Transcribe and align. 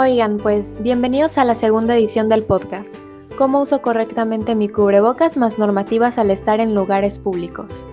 Oigan, 0.00 0.38
pues 0.38 0.80
bienvenidos 0.80 1.38
a 1.38 1.44
la 1.44 1.54
segunda 1.54 1.96
edición 1.96 2.28
del 2.28 2.44
podcast. 2.44 2.94
¿Cómo 3.36 3.60
uso 3.60 3.82
correctamente 3.82 4.54
mi 4.54 4.68
cubrebocas 4.68 5.36
más 5.36 5.58
normativas 5.58 6.18
al 6.18 6.30
estar 6.30 6.60
en 6.60 6.72
lugares 6.72 7.18
públicos? 7.18 7.84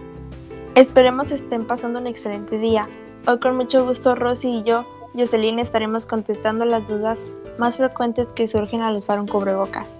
Esperemos 0.76 1.32
estén 1.32 1.66
pasando 1.66 1.98
un 1.98 2.06
excelente 2.06 2.60
día. 2.60 2.88
Hoy 3.26 3.40
con 3.40 3.58
mucho 3.58 3.84
gusto 3.88 4.14
Rosy 4.14 4.60
y 4.60 4.64
yo, 4.64 4.86
Jocelyn, 5.16 5.58
estaremos 5.58 6.06
contestando 6.06 6.64
las 6.64 6.88
dudas 6.88 7.28
más 7.58 7.78
frecuentes 7.78 8.28
que 8.36 8.48
surgen 8.48 8.84
al 8.84 8.98
usar 8.98 9.20
un 9.20 9.26
cubrebocas. 9.26 9.98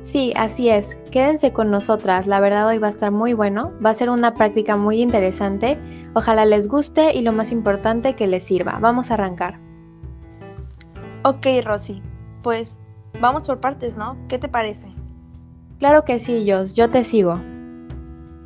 Sí, 0.00 0.32
así 0.34 0.70
es. 0.70 0.94
Quédense 1.10 1.52
con 1.52 1.70
nosotras. 1.70 2.26
La 2.26 2.40
verdad 2.40 2.68
hoy 2.68 2.78
va 2.78 2.86
a 2.86 2.90
estar 2.90 3.10
muy 3.10 3.34
bueno. 3.34 3.74
Va 3.84 3.90
a 3.90 3.94
ser 3.94 4.08
una 4.08 4.32
práctica 4.32 4.78
muy 4.78 5.02
interesante. 5.02 5.78
Ojalá 6.14 6.46
les 6.46 6.68
guste 6.68 7.14
y 7.14 7.20
lo 7.20 7.32
más 7.32 7.52
importante 7.52 8.16
que 8.16 8.26
les 8.26 8.44
sirva. 8.44 8.78
Vamos 8.80 9.10
a 9.10 9.14
arrancar. 9.14 9.67
Ok, 11.24 11.46
Rosy. 11.64 12.02
Pues 12.42 12.74
vamos 13.20 13.46
por 13.46 13.60
partes, 13.60 13.96
¿no? 13.96 14.16
¿Qué 14.28 14.38
te 14.38 14.48
parece? 14.48 14.92
Claro 15.78 16.04
que 16.04 16.18
sí, 16.18 16.50
Jos. 16.50 16.74
Yo 16.74 16.90
te 16.90 17.04
sigo. 17.04 17.40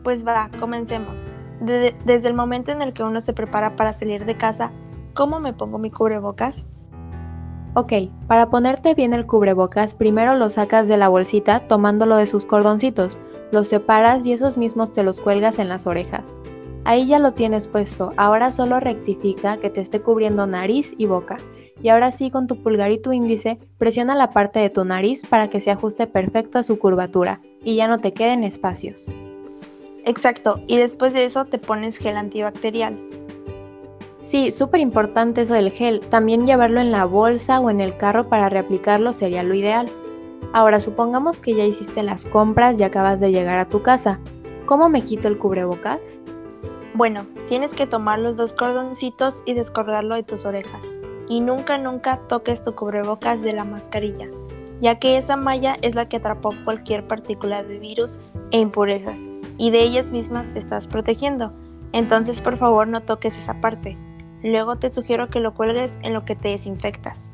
Pues 0.03 0.27
va, 0.27 0.51
comencemos. 0.59 1.25
desde 1.61 2.29
el 2.29 2.35
momento 2.35 2.73
en 2.73 2.83
el 2.83 2.93
que 2.93 3.05
uno 3.05 3.21
se 3.21 3.33
prepara 3.33 3.77
para 3.77 3.93
salir 3.93 4.25
de 4.25 4.37
casa, 4.37 4.73
¿cómo 5.15 5.39
me 5.39 5.53
pongo 5.53 5.79
mi 5.79 5.91
cubrebocas? 5.91 6.65
Ok, 7.75 7.93
para 8.27 8.51
ponerte 8.51 8.95
bien 8.95 9.15
el 9.15 9.27
cubrebocas, 9.27 9.95
primero 9.95 10.35
lo 10.35 10.51
sacas 10.51 10.89
de 10.89 10.99
la 10.99 11.09
bolsita 11.09 11.69
tomándolo 11.69 12.17
de 12.17 12.27
sus 12.27 12.45
cordoncitos, 12.45 13.19
los 13.51 13.69
separas 13.69 14.27
y 14.27 14.33
esos 14.33 14.59
mismos 14.59 14.93
te 14.93 15.03
los 15.03 15.21
cuelgas 15.21 15.59
en 15.59 15.71
las 15.71 15.87
orejas. 15.87 16.37
Ahí 16.85 17.07
ya 17.07 17.19
lo 17.19 17.33
tienes 17.33 17.69
puesto, 17.69 18.13
ahora 18.17 18.53
solo 18.53 18.79
rectifica 18.79 19.57
que 19.57 19.71
te 19.71 19.81
esté 19.81 20.03
cubriendo 20.03 20.47
nariz 20.47 20.95
y 20.99 21.07
boca. 21.07 21.39
Y 21.81 21.89
ahora 21.89 22.13
sí 22.13 22.31
con 22.31 22.47
tu 22.47 22.63
pulgar 22.63 22.91
y 22.91 22.99
tu 23.01 23.13
índice, 23.13 23.59
presiona 23.79 24.15
la 24.15 24.31
parte 24.31 24.59
de 24.61 24.71
tu 24.71 24.85
nariz 24.85 25.27
para 25.27 25.49
que 25.49 25.61
se 25.61 25.71
ajuste 25.71 26.07
perfecto 26.07 26.59
a 26.59 26.63
su 26.63 26.79
curvatura 26.79 27.41
y 27.65 27.77
ya 27.77 27.89
no 27.89 28.01
te 28.01 28.13
queden 28.13 28.45
espacios. 28.45 29.07
Exacto, 30.05 30.61
y 30.67 30.77
después 30.77 31.13
de 31.13 31.25
eso 31.25 31.45
te 31.45 31.59
pones 31.59 31.97
gel 31.97 32.17
antibacterial. 32.17 32.95
Sí, 34.21 34.53
súper 34.53 34.81
importante 34.81 35.43
eso 35.43 35.55
del 35.55 35.71
gel. 35.71 36.01
También 36.01 36.47
llevarlo 36.47 36.81
en 36.81 36.93
la 36.93 37.05
bolsa 37.05 37.59
o 37.61 37.71
en 37.71 37.81
el 37.81 37.97
carro 37.97 38.29
para 38.29 38.49
reaplicarlo 38.49 39.13
sería 39.13 39.43
lo 39.43 39.55
ideal. 39.55 39.89
Ahora, 40.53 40.81
supongamos 40.81 41.39
que 41.39 41.55
ya 41.55 41.65
hiciste 41.65 42.03
las 42.03 42.27
compras 42.27 42.79
y 42.79 42.83
acabas 42.83 43.21
de 43.21 43.33
llegar 43.33 43.59
a 43.59 43.69
tu 43.69 43.83
casa. 43.83 44.21
¿Cómo 44.67 44.89
me 44.89 45.03
quito 45.03 45.27
el 45.27 45.39
cubrebocas? 45.39 46.01
Bueno, 46.95 47.23
tienes 47.49 47.75
que 47.75 47.87
tomar 47.87 48.19
los 48.19 48.37
dos 48.37 48.53
cordoncitos 48.53 49.43
y 49.45 49.55
descordarlo 49.55 50.15
de 50.15 50.23
tus 50.23 50.45
orejas. 50.45 50.81
Y 51.29 51.41
nunca, 51.41 51.79
nunca 51.79 52.19
toques 52.29 52.63
tu 52.63 52.75
cubrebocas 52.75 53.43
de 53.43 53.53
la 53.53 53.65
mascarilla, 53.65 54.27
ya 54.81 54.99
que 54.99 55.19
esa 55.19 55.37
malla 55.37 55.77
es 55.81 55.95
la 55.95 56.09
que 56.09 56.17
atrapó 56.17 56.51
cualquier 56.65 57.05
partícula 57.05 57.63
de 57.63 57.79
virus 57.79 58.19
e 58.51 58.59
impurezas, 58.59 59.17
y 59.57 59.71
de 59.71 59.83
ellas 59.83 60.07
mismas 60.07 60.53
te 60.53 60.59
estás 60.59 60.87
protegiendo. 60.87 61.51
Entonces 61.93 62.41
por 62.41 62.57
favor 62.57 62.89
no 62.89 63.03
toques 63.03 63.33
esa 63.39 63.61
parte. 63.61 63.95
Luego 64.43 64.77
te 64.77 64.91
sugiero 64.91 65.29
que 65.29 65.41
lo 65.41 65.55
cuelgues 65.55 65.99
en 66.03 66.13
lo 66.13 66.25
que 66.25 66.35
te 66.35 66.49
desinfectas. 66.49 67.29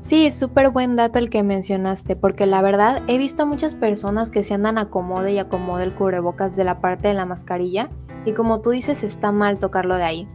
Sí, 0.00 0.30
súper 0.30 0.70
buen 0.70 0.96
dato 0.96 1.18
el 1.18 1.28
que 1.28 1.42
mencionaste, 1.42 2.14
porque 2.14 2.46
la 2.46 2.62
verdad 2.62 3.02
he 3.08 3.18
visto 3.18 3.46
muchas 3.46 3.74
personas 3.74 4.30
que 4.30 4.44
se 4.44 4.54
andan 4.54 4.78
acomode 4.78 5.32
y 5.32 5.38
acomode 5.38 5.84
el 5.84 5.94
cubrebocas 5.94 6.56
de 6.56 6.64
la 6.64 6.80
parte 6.80 7.08
de 7.08 7.14
la 7.14 7.24
mascarilla, 7.24 7.90
y 8.24 8.32
como 8.32 8.60
tú 8.60 8.70
dices, 8.70 9.02
está 9.02 9.32
mal 9.32 9.58
tocarlo 9.58 9.96
de 9.96 10.04
ahí. 10.04 10.28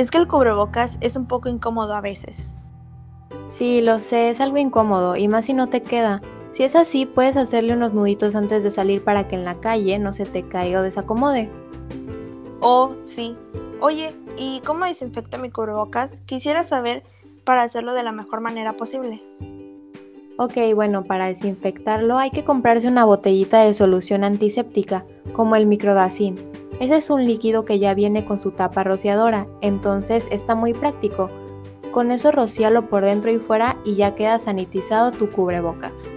Es 0.00 0.10
que 0.10 0.16
el 0.16 0.26
cubrebocas 0.26 0.96
es 1.02 1.14
un 1.14 1.26
poco 1.26 1.50
incómodo 1.50 1.94
a 1.94 2.00
veces. 2.00 2.48
Sí, 3.48 3.82
lo 3.82 3.98
sé, 3.98 4.30
es 4.30 4.40
algo 4.40 4.56
incómodo, 4.56 5.14
y 5.14 5.28
más 5.28 5.44
si 5.44 5.52
no 5.52 5.66
te 5.66 5.82
queda. 5.82 6.22
Si 6.52 6.62
es 6.62 6.74
así, 6.74 7.04
puedes 7.04 7.36
hacerle 7.36 7.74
unos 7.74 7.92
nuditos 7.92 8.34
antes 8.34 8.64
de 8.64 8.70
salir 8.70 9.04
para 9.04 9.28
que 9.28 9.36
en 9.36 9.44
la 9.44 9.60
calle 9.60 9.98
no 9.98 10.14
se 10.14 10.24
te 10.24 10.48
caiga 10.48 10.80
o 10.80 10.82
desacomode. 10.82 11.50
Oh, 12.62 12.94
sí. 13.14 13.36
Oye, 13.82 14.14
¿y 14.38 14.62
cómo 14.64 14.86
desinfecto 14.86 15.36
mi 15.36 15.50
cubrebocas? 15.50 16.10
Quisiera 16.24 16.64
saber 16.64 17.02
para 17.44 17.64
hacerlo 17.64 17.92
de 17.92 18.02
la 18.02 18.12
mejor 18.12 18.40
manera 18.40 18.72
posible. 18.72 19.20
Ok, 20.38 20.56
bueno, 20.74 21.04
para 21.04 21.26
desinfectarlo 21.26 22.16
hay 22.16 22.30
que 22.30 22.44
comprarse 22.46 22.88
una 22.88 23.04
botellita 23.04 23.64
de 23.64 23.74
solución 23.74 24.24
antiséptica, 24.24 25.04
como 25.34 25.56
el 25.56 25.66
microdacin. 25.66 26.49
Ese 26.80 26.96
es 26.96 27.10
un 27.10 27.26
líquido 27.26 27.66
que 27.66 27.78
ya 27.78 27.92
viene 27.92 28.24
con 28.24 28.40
su 28.40 28.52
tapa 28.52 28.82
rociadora, 28.84 29.46
entonces 29.60 30.26
está 30.30 30.54
muy 30.54 30.72
práctico. 30.72 31.30
Con 31.92 32.10
eso 32.10 32.32
rocíalo 32.32 32.88
por 32.88 33.04
dentro 33.04 33.30
y 33.30 33.38
fuera 33.38 33.76
y 33.84 33.96
ya 33.96 34.14
queda 34.14 34.38
sanitizado 34.38 35.10
tu 35.10 35.28
cubrebocas. 35.28 36.10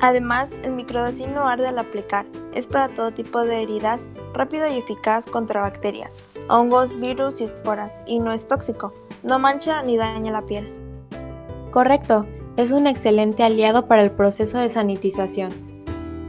Además, 0.00 0.50
el 0.64 0.72
microdacin 0.72 1.32
no 1.32 1.46
arde 1.46 1.68
al 1.68 1.78
aplicar, 1.78 2.26
es 2.52 2.66
para 2.66 2.88
todo 2.88 3.12
tipo 3.12 3.44
de 3.44 3.62
heridas, 3.62 4.00
rápido 4.34 4.66
y 4.66 4.78
eficaz 4.78 5.26
contra 5.26 5.60
bacterias, 5.60 6.36
hongos, 6.48 6.98
virus 6.98 7.40
y 7.40 7.44
esporas, 7.44 7.92
y 8.08 8.18
no 8.18 8.32
es 8.32 8.48
tóxico, 8.48 8.92
no 9.22 9.38
mancha 9.38 9.80
ni 9.84 9.96
daña 9.96 10.32
la 10.32 10.42
piel. 10.42 10.66
Correcto, 11.70 12.26
es 12.56 12.72
un 12.72 12.88
excelente 12.88 13.44
aliado 13.44 13.86
para 13.86 14.02
el 14.02 14.10
proceso 14.10 14.58
de 14.58 14.70
sanitización. 14.70 15.71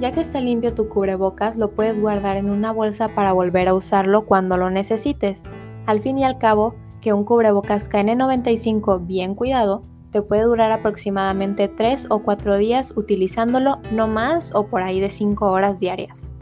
Ya 0.04 0.12
que 0.12 0.20
está 0.20 0.42
limpio 0.42 0.74
tu 0.74 0.90
cubrebocas, 0.90 1.56
lo 1.56 1.72
puedes 1.72 1.98
guardar 1.98 2.36
en 2.36 2.50
una 2.50 2.74
bolsa 2.74 3.16
para 3.16 3.32
volver 3.32 3.70
a 3.70 3.74
usarlo 3.74 4.26
cuando 4.26 4.58
lo 4.58 4.70
necesites. 4.70 5.44
Al 5.86 6.02
fin 6.02 6.18
y 6.18 6.26
al 6.26 6.38
cabo, 6.40 6.76
que 7.00 7.14
un 7.14 7.24
cubrebocas 7.24 7.90
KN95 7.90 9.08
bien 9.08 9.34
cuidado 9.34 9.82
te 10.12 10.22
puede 10.22 10.42
durar 10.42 10.74
aproximadamente 10.74 11.70
3 11.70 12.08
o 12.10 12.20
4 12.20 12.58
días 12.58 12.92
utilizándolo 12.98 13.78
no 13.94 14.10
más 14.10 14.54
o 14.54 14.68
por 14.68 14.84
ahí 14.84 15.00
de 15.00 15.10
5 15.10 15.50
horas 15.50 15.80
diarias. 15.80 16.36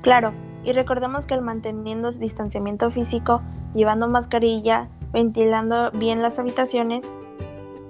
Claro, 0.00 0.32
y 0.64 0.72
recordemos 0.72 1.26
que 1.26 1.34
el 1.34 1.42
manteniendo 1.42 2.12
distanciamiento 2.12 2.90
físico, 2.90 3.40
llevando 3.74 4.08
mascarilla, 4.08 4.88
ventilando 5.12 5.90
bien 5.90 6.22
las 6.22 6.38
habitaciones, 6.38 7.04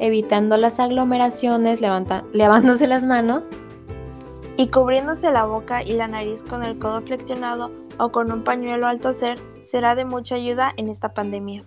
evitando 0.01 0.57
las 0.57 0.81
aglomeraciones, 0.81 1.81
lavándose 2.33 2.89
las 2.89 3.05
manos 3.05 3.45
y 4.57 4.69
cubriéndose 4.69 5.31
la 5.33 5.45
boca 5.45 5.83
y 5.83 5.93
la 5.93 6.09
nariz 6.09 6.43
con 6.43 6.65
el 6.65 6.79
codo 6.79 7.03
flexionado 7.03 7.71
o 7.99 8.11
con 8.11 8.33
un 8.33 8.43
pañuelo 8.43 8.87
al 8.87 9.01
toser 9.01 9.39
será 9.71 9.95
de 9.95 10.05
mucha 10.05 10.37
ayuda 10.37 10.73
en 10.77 10.89
esta 10.89 11.13
pandemia. 11.13 11.61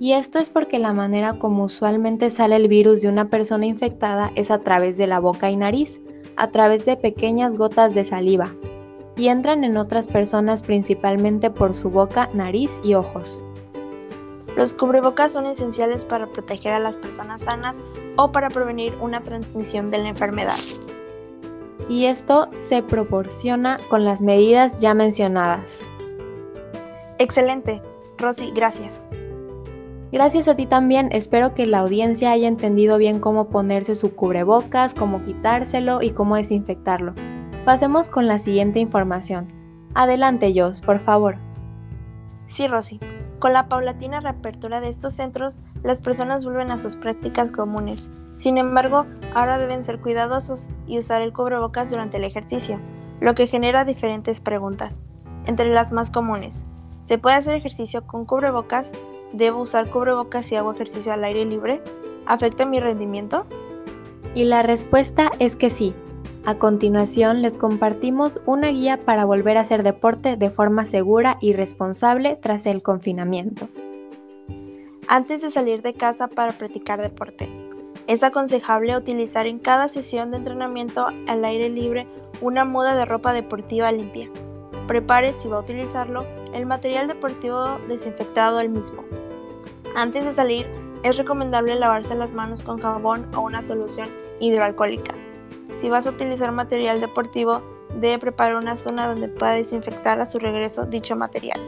Y 0.00 0.12
esto 0.12 0.38
es 0.38 0.50
porque 0.50 0.78
la 0.78 0.92
manera 0.92 1.38
como 1.38 1.64
usualmente 1.64 2.30
sale 2.30 2.56
el 2.56 2.68
virus 2.68 3.02
de 3.02 3.08
una 3.08 3.28
persona 3.28 3.66
infectada 3.66 4.30
es 4.34 4.50
a 4.50 4.58
través 4.58 4.96
de 4.96 5.06
la 5.06 5.20
boca 5.20 5.50
y 5.50 5.56
nariz, 5.56 6.00
a 6.36 6.50
través 6.50 6.84
de 6.84 6.96
pequeñas 6.96 7.56
gotas 7.56 7.94
de 7.94 8.04
saliva, 8.04 8.54
y 9.16 9.28
entran 9.28 9.62
en 9.62 9.76
otras 9.76 10.08
personas 10.08 10.62
principalmente 10.62 11.50
por 11.50 11.74
su 11.74 11.90
boca, 11.90 12.28
nariz 12.34 12.80
y 12.82 12.94
ojos. 12.94 13.40
Los 14.56 14.74
cubrebocas 14.74 15.32
son 15.32 15.46
esenciales 15.46 16.04
para 16.04 16.26
proteger 16.26 16.74
a 16.74 16.78
las 16.78 16.94
personas 16.94 17.42
sanas 17.42 17.76
o 18.16 18.30
para 18.30 18.50
prevenir 18.50 18.94
una 19.00 19.20
transmisión 19.20 19.90
de 19.90 19.98
la 19.98 20.08
enfermedad. 20.08 20.58
Y 21.88 22.06
esto 22.06 22.48
se 22.54 22.82
proporciona 22.82 23.78
con 23.88 24.04
las 24.04 24.22
medidas 24.22 24.80
ya 24.80 24.94
mencionadas. 24.94 25.78
Excelente. 27.18 27.80
Rosy, 28.18 28.50
gracias. 28.54 29.08
Gracias 30.12 30.46
a 30.46 30.54
ti 30.54 30.66
también, 30.66 31.08
espero 31.10 31.54
que 31.54 31.66
la 31.66 31.80
audiencia 31.80 32.30
haya 32.30 32.46
entendido 32.46 32.98
bien 32.98 33.18
cómo 33.18 33.48
ponerse 33.48 33.96
su 33.96 34.14
cubrebocas, 34.14 34.94
cómo 34.94 35.24
quitárselo 35.24 36.02
y 36.02 36.10
cómo 36.10 36.36
desinfectarlo. 36.36 37.14
Pasemos 37.64 38.08
con 38.08 38.28
la 38.28 38.38
siguiente 38.38 38.78
información. 38.78 39.52
Adelante, 39.92 40.52
Jos, 40.54 40.82
por 40.82 41.00
favor. 41.00 41.36
Sí, 42.28 42.68
Rosy. 42.68 43.00
Con 43.40 43.52
la 43.52 43.68
paulatina 43.68 44.20
reapertura 44.20 44.80
de 44.80 44.88
estos 44.88 45.14
centros, 45.14 45.78
las 45.82 45.98
personas 45.98 46.44
vuelven 46.44 46.70
a 46.70 46.78
sus 46.78 46.94
prácticas 46.94 47.50
comunes. 47.50 48.10
Sin 48.44 48.58
embargo, 48.58 49.06
ahora 49.34 49.56
deben 49.56 49.86
ser 49.86 50.00
cuidadosos 50.00 50.68
y 50.86 50.98
usar 50.98 51.22
el 51.22 51.32
cubrebocas 51.32 51.88
durante 51.88 52.18
el 52.18 52.24
ejercicio, 52.24 52.78
lo 53.18 53.34
que 53.34 53.46
genera 53.46 53.86
diferentes 53.86 54.40
preguntas. 54.40 55.06
Entre 55.46 55.72
las 55.72 55.92
más 55.92 56.10
comunes, 56.10 56.52
¿se 57.08 57.16
puede 57.16 57.36
hacer 57.36 57.54
ejercicio 57.54 58.06
con 58.06 58.26
cubrebocas? 58.26 58.92
¿Debo 59.32 59.62
usar 59.62 59.88
cubrebocas 59.88 60.44
si 60.44 60.56
hago 60.56 60.74
ejercicio 60.74 61.10
al 61.14 61.24
aire 61.24 61.46
libre? 61.46 61.80
¿Afecta 62.26 62.66
mi 62.66 62.80
rendimiento? 62.80 63.46
Y 64.34 64.44
la 64.44 64.62
respuesta 64.62 65.30
es 65.38 65.56
que 65.56 65.70
sí. 65.70 65.94
A 66.44 66.56
continuación 66.56 67.40
les 67.40 67.56
compartimos 67.56 68.42
una 68.44 68.68
guía 68.68 69.00
para 69.00 69.24
volver 69.24 69.56
a 69.56 69.62
hacer 69.62 69.82
deporte 69.82 70.36
de 70.36 70.50
forma 70.50 70.84
segura 70.84 71.38
y 71.40 71.54
responsable 71.54 72.36
tras 72.36 72.66
el 72.66 72.82
confinamiento. 72.82 73.68
Antes 75.08 75.40
de 75.40 75.50
salir 75.50 75.80
de 75.80 75.94
casa 75.94 76.28
para 76.28 76.52
practicar 76.52 77.00
deporte, 77.00 77.48
es 78.06 78.22
aconsejable 78.22 78.96
utilizar 78.96 79.46
en 79.46 79.58
cada 79.58 79.88
sesión 79.88 80.30
de 80.30 80.38
entrenamiento 80.38 81.06
al 81.26 81.44
aire 81.44 81.68
libre 81.70 82.06
una 82.40 82.64
muda 82.64 82.94
de 82.94 83.04
ropa 83.04 83.32
deportiva 83.32 83.90
limpia. 83.92 84.28
Prepare, 84.86 85.34
si 85.38 85.48
va 85.48 85.56
a 85.56 85.60
utilizarlo, 85.60 86.24
el 86.52 86.66
material 86.66 87.08
deportivo 87.08 87.78
desinfectado 87.88 88.60
el 88.60 88.68
mismo. 88.68 89.04
Antes 89.96 90.24
de 90.24 90.34
salir, 90.34 90.66
es 91.02 91.16
recomendable 91.16 91.74
lavarse 91.76 92.14
las 92.14 92.32
manos 92.32 92.62
con 92.62 92.80
jabón 92.80 93.26
o 93.34 93.40
una 93.40 93.62
solución 93.62 94.08
hidroalcohólica. 94.40 95.14
Si 95.80 95.88
vas 95.88 96.06
a 96.06 96.10
utilizar 96.10 96.50
material 96.52 97.00
deportivo, 97.00 97.62
debe 98.00 98.18
preparar 98.18 98.56
una 98.56 98.76
zona 98.76 99.06
donde 99.06 99.28
pueda 99.28 99.52
desinfectar 99.52 100.20
a 100.20 100.26
su 100.26 100.38
regreso 100.38 100.84
dicho 100.86 101.16
material. 101.16 101.60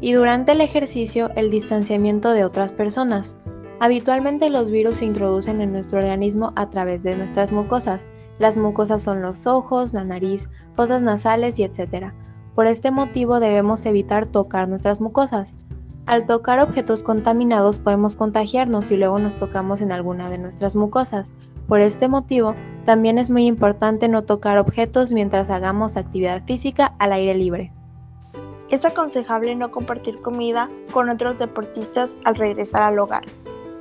Y 0.00 0.12
durante 0.12 0.52
el 0.52 0.60
ejercicio, 0.60 1.30
el 1.36 1.50
distanciamiento 1.50 2.32
de 2.32 2.44
otras 2.44 2.72
personas. 2.72 3.36
Habitualmente 3.82 4.48
los 4.48 4.70
virus 4.70 4.98
se 4.98 5.06
introducen 5.06 5.60
en 5.60 5.72
nuestro 5.72 5.98
organismo 5.98 6.52
a 6.54 6.70
través 6.70 7.02
de 7.02 7.16
nuestras 7.16 7.50
mucosas. 7.50 8.06
Las 8.38 8.56
mucosas 8.56 9.02
son 9.02 9.22
los 9.22 9.48
ojos, 9.48 9.92
la 9.92 10.04
nariz, 10.04 10.48
fosas 10.76 11.02
nasales 11.02 11.58
y 11.58 11.64
etc. 11.64 12.12
Por 12.54 12.68
este 12.68 12.92
motivo 12.92 13.40
debemos 13.40 13.84
evitar 13.84 14.26
tocar 14.26 14.68
nuestras 14.68 15.00
mucosas. 15.00 15.56
Al 16.06 16.26
tocar 16.26 16.60
objetos 16.60 17.02
contaminados 17.02 17.80
podemos 17.80 18.14
contagiarnos 18.14 18.86
si 18.86 18.96
luego 18.96 19.18
nos 19.18 19.36
tocamos 19.36 19.80
en 19.80 19.90
alguna 19.90 20.30
de 20.30 20.38
nuestras 20.38 20.76
mucosas. 20.76 21.32
Por 21.66 21.80
este 21.80 22.06
motivo, 22.06 22.54
también 22.84 23.18
es 23.18 23.30
muy 23.30 23.46
importante 23.46 24.06
no 24.06 24.22
tocar 24.22 24.58
objetos 24.58 25.10
mientras 25.12 25.50
hagamos 25.50 25.96
actividad 25.96 26.44
física 26.44 26.94
al 27.00 27.14
aire 27.14 27.34
libre. 27.34 27.72
Es 28.72 28.86
aconsejable 28.86 29.54
no 29.54 29.70
compartir 29.70 30.22
comida 30.22 30.66
con 30.92 31.10
otros 31.10 31.38
deportistas 31.38 32.16
al 32.24 32.36
regresar 32.36 32.82
al 32.82 32.98
hogar. 32.98 33.22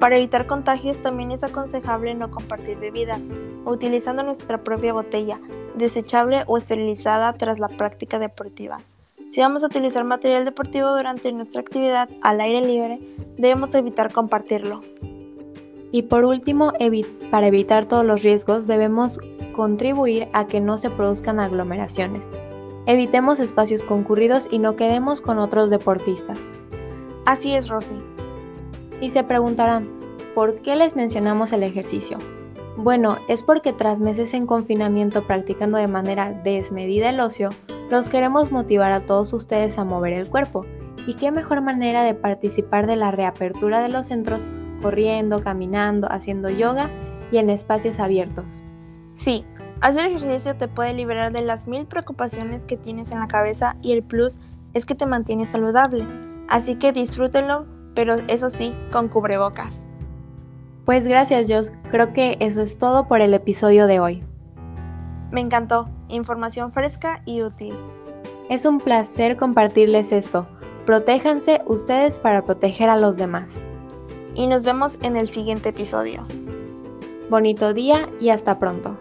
Para 0.02 0.18
evitar 0.18 0.48
contagios 0.48 1.02
también 1.02 1.32
es 1.32 1.46
aconsejable 1.46 2.14
no 2.14 2.30
compartir 2.30 2.78
bebidas, 2.78 3.22
utilizando 3.64 4.22
nuestra 4.22 4.58
propia 4.58 4.92
botella, 4.92 5.40
desechable 5.76 6.44
o 6.46 6.58
esterilizada 6.58 7.32
tras 7.32 7.58
la 7.58 7.70
práctica 7.70 8.20
deportiva. 8.20 8.80
Si 8.80 9.40
vamos 9.40 9.64
a 9.64 9.68
utilizar 9.68 10.04
material 10.04 10.44
deportivo 10.44 10.94
durante 10.94 11.32
nuestra 11.32 11.62
actividad 11.62 12.10
al 12.22 12.42
aire 12.42 12.60
libre, 12.60 13.00
debemos 13.38 13.74
evitar 13.76 14.12
compartirlo. 14.12 14.82
Y 15.94 16.02
por 16.02 16.26
último, 16.26 16.74
para 17.30 17.48
evitar 17.48 17.86
todos 17.86 18.06
los 18.06 18.24
riesgos, 18.24 18.68
debemos 18.68 19.22
contribuir 19.54 20.28
a 20.34 20.48
que 20.48 20.60
no 20.60 20.78
se 20.78 20.90
produzcan 20.90 21.40
aglomeraciones. 21.40 22.28
Evitemos 22.92 23.40
espacios 23.40 23.84
concurridos 23.84 24.50
y 24.52 24.60
no 24.60 24.76
quedemos 24.76 25.22
con 25.22 25.40
otros 25.40 25.70
deportistas. 25.70 26.52
Así 27.26 27.54
es, 27.54 27.70
Rosy. 27.70 27.96
Y 29.00 29.12
se 29.12 29.24
preguntarán, 29.24 29.88
¿por 30.36 30.56
qué 30.56 30.76
les 30.76 30.98
mencionamos 30.98 31.54
el 31.54 31.64
ejercicio? 31.64 32.18
Bueno, 32.76 33.16
es 33.30 33.44
porque 33.44 33.72
tras 33.72 34.02
meses 34.02 34.34
en 34.34 34.46
confinamiento 34.46 35.26
practicando 35.26 35.78
de 35.78 35.88
manera 35.88 36.34
desmedida 36.44 37.12
el 37.12 37.22
ocio, 37.22 37.48
los 37.90 38.10
queremos 38.10 38.52
motivar 38.52 38.92
a 38.92 39.06
todos 39.06 39.32
ustedes 39.32 39.78
a 39.78 39.86
mover 39.86 40.12
el 40.12 40.28
cuerpo. 40.28 40.66
¿Y 41.08 41.14
qué 41.14 41.32
mejor 41.32 41.62
manera 41.62 42.04
de 42.04 42.14
participar 42.14 42.88
de 42.88 42.98
la 42.98 43.12
reapertura 43.12 43.82
de 43.82 43.88
los 43.88 44.08
centros 44.08 44.50
corriendo, 44.82 45.42
caminando, 45.42 46.12
haciendo 46.12 46.50
yoga 46.50 46.90
y 47.32 47.38
en 47.38 47.52
espacios 47.52 48.02
abiertos? 48.02 48.64
Sí, 49.18 49.46
hacer 49.82 50.06
ejercicio 50.06 50.56
te 50.56 50.68
puede 50.68 50.94
liberar 50.94 51.32
de 51.32 51.42
las 51.42 51.68
mil 51.68 51.86
preocupaciones 51.86 52.64
que 52.66 52.78
tienes 52.78 53.12
en 53.12 53.20
la 53.20 53.28
cabeza 53.28 53.76
y 53.82 53.92
el 53.92 54.04
plus 54.04 54.38
es 54.74 54.86
que 54.86 54.96
te 54.96 55.06
mantiene 55.06 55.46
saludable. 55.46 56.06
Así 56.48 56.76
que 56.76 56.92
disfrútenlo, 56.92 57.66
pero 57.94 58.16
eso 58.28 58.50
sí, 58.50 58.74
con 58.92 59.10
cubrebocas. 59.10 59.82
Pues 60.86 61.08
gracias, 61.08 61.50
Jos. 61.50 61.72
Creo 61.90 62.14
que 62.14 62.38
eso 62.40 62.62
es 62.62 62.78
todo 62.78 63.08
por 63.08 63.22
el 63.22 63.34
episodio 63.34 63.88
de 63.88 64.00
hoy. 64.00 64.24
Me 65.32 65.42
encantó. 65.42 65.90
Información 66.10 66.74
fresca 66.74 67.22
y 67.26 67.42
útil. 67.42 67.74
Es 68.50 68.66
un 68.66 68.80
placer 68.80 69.38
compartirles 69.38 70.12
esto. 70.12 70.48
Protéjanse 70.86 71.62
ustedes 71.66 72.20
para 72.20 72.44
proteger 72.44 72.90
a 72.90 72.98
los 72.98 73.16
demás. 73.16 73.54
Y 74.36 74.48
nos 74.48 74.64
vemos 74.64 74.98
en 75.02 75.16
el 75.16 75.30
siguiente 75.30 75.70
episodio. 75.70 76.22
Bonito 77.30 77.74
día 77.74 78.10
y 78.20 78.30
hasta 78.30 78.60
pronto. 78.60 78.98